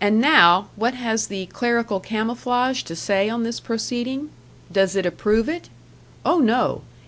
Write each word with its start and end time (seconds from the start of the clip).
And 0.00 0.20
now, 0.20 0.68
what 0.76 0.94
has 0.94 1.26
the 1.26 1.46
clerical 1.46 1.98
camouflage 1.98 2.84
to 2.84 2.94
say 2.94 3.28
on 3.28 3.42
this 3.42 3.58
proceeding? 3.58 4.30
Does 4.70 4.94
it 4.94 5.04
approve 5.04 5.48
it? 5.48 5.68
Oh 6.24 6.38
no! 6.38 6.82